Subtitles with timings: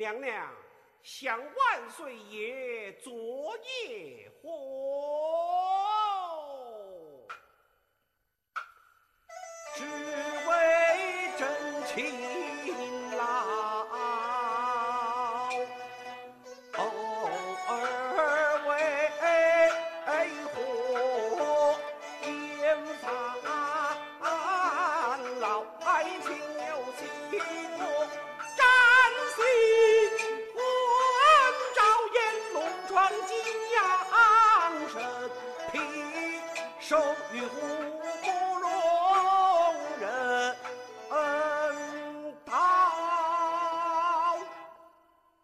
[0.00, 0.50] 娘娘
[1.02, 3.12] 想万岁爷昨
[3.58, 4.48] 夜火
[9.76, 12.29] 只为真情
[37.32, 37.50] 与虎
[38.22, 38.26] 不
[38.60, 38.68] 容
[40.00, 40.04] 人
[42.44, 42.52] 道。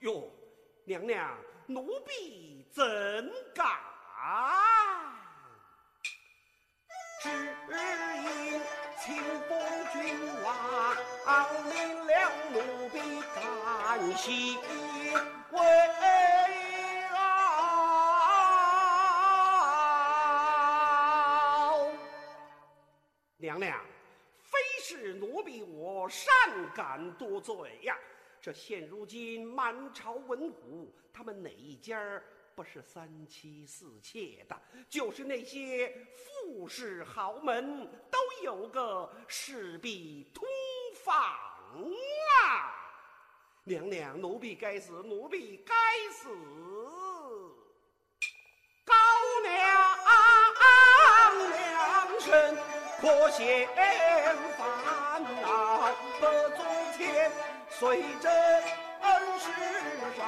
[0.00, 0.30] 哟
[0.84, 1.36] 娘娘
[1.66, 2.84] 奴婢怎
[3.54, 3.64] 敢？
[7.22, 7.28] 只
[8.22, 8.60] 因
[9.02, 9.06] 清
[9.48, 9.58] 风
[9.92, 9.96] 君
[10.42, 10.46] 王
[11.70, 11.74] 令
[12.06, 12.10] 了
[12.52, 12.54] 奴
[12.90, 12.94] 婢
[13.34, 13.36] 甘
[14.16, 14.58] 心
[15.50, 15.56] 为
[23.46, 23.80] 娘娘，
[24.42, 26.28] 非是奴婢我善
[26.74, 27.14] 感。
[27.16, 27.96] 多罪呀！
[28.40, 32.20] 这现如今满朝文武，他们哪一家
[32.56, 34.60] 不是三妻四妾的？
[34.88, 40.44] 就是那些富士豪门，都有个侍婢通
[41.04, 41.14] 房
[42.42, 42.74] 啊！
[43.62, 45.72] 娘娘，奴婢该死，奴婢该
[46.10, 46.15] 死
[53.06, 53.68] 身可嫌
[54.58, 54.60] 烦
[55.40, 55.46] 恼
[56.18, 56.22] 不
[56.56, 56.58] 足。
[57.78, 58.32] 虽真
[59.02, 59.44] 恩事
[60.16, 60.20] 少，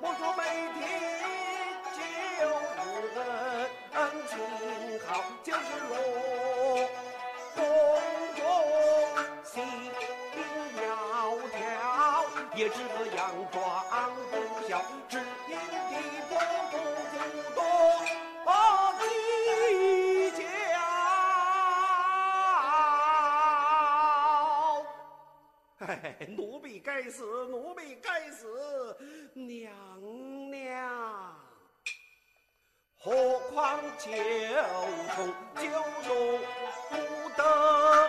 [0.00, 0.42] 莫说每
[0.74, 0.80] 天
[1.96, 1.98] 就
[2.82, 2.84] 恩
[3.94, 3.96] 恩
[4.28, 4.32] 情
[5.06, 5.08] 好，
[5.42, 5.90] 就是落
[7.54, 7.60] 宫
[8.36, 8.40] 中
[9.44, 9.54] 心
[10.74, 10.80] 苗
[11.52, 11.56] 条，
[12.54, 13.16] 也是个佯
[13.50, 13.56] 装
[14.30, 14.32] 不
[14.68, 14.70] 孝，
[15.08, 15.12] 只
[15.48, 15.56] 因
[26.36, 28.96] 奴婢该死奴婢该死
[29.34, 29.72] 娘
[30.50, 31.36] 娘。
[32.96, 34.10] 何况九
[35.14, 35.68] 重九
[36.04, 36.40] 重
[36.90, 36.96] 不
[37.36, 38.01] 得。